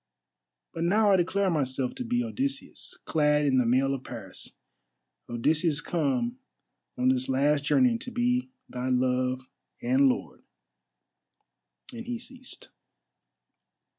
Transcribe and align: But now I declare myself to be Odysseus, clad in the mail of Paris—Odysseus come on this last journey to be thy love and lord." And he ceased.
But 0.73 0.83
now 0.83 1.11
I 1.11 1.15
declare 1.15 1.51
myself 1.51 1.93
to 1.93 2.03
be 2.03 2.23
Odysseus, 2.23 2.97
clad 3.05 3.45
in 3.45 3.59
the 3.59 3.67
mail 3.67 3.93
of 3.93 4.03
Paris—Odysseus 4.03 5.79
come 5.79 6.39
on 6.97 7.09
this 7.09 7.29
last 7.29 7.65
journey 7.65 7.99
to 7.99 8.09
be 8.11 8.49
thy 8.67 8.89
love 8.89 9.41
and 9.79 10.09
lord." 10.09 10.41
And 11.93 12.07
he 12.07 12.17
ceased. 12.17 12.69